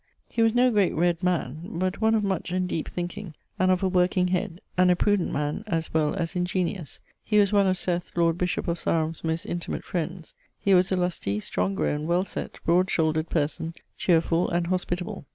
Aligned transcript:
He 0.27 0.41
was 0.41 0.55
no 0.55 0.71
great 0.71 0.95
read 0.95 1.21
man; 1.21 1.61
but 1.77 2.01
one 2.01 2.15
of 2.15 2.23
much 2.23 2.49
and 2.49 2.67
deepe 2.67 2.87
thinking, 2.89 3.35
and 3.59 3.69
of 3.69 3.83
a 3.83 3.87
working 3.87 4.29
head; 4.29 4.59
and 4.75 4.89
a 4.89 4.95
prudent 4.95 5.31
man 5.31 5.63
as 5.67 5.93
well 5.93 6.15
as 6.15 6.33
ingeniose. 6.33 6.99
He 7.23 7.37
was 7.37 7.53
one 7.53 7.67
of 7.67 7.77
Seth, 7.77 8.13
lord 8.17 8.35
bishop 8.35 8.67
of 8.67 8.79
Sarum's 8.79 9.23
most 9.23 9.45
intimate 9.45 9.83
friends. 9.83 10.33
He 10.59 10.73
was 10.73 10.91
a 10.91 10.97
lustie, 10.97 11.39
strong 11.39 11.75
growne, 11.75 12.07
well 12.07 12.25
sett, 12.25 12.57
broad 12.65 12.87
shoulderd 12.89 13.29
person, 13.29 13.75
cheerfull, 13.95 14.49
and 14.49 14.65
hospitable. 14.65 15.27